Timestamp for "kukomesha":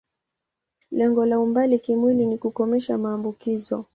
2.37-2.97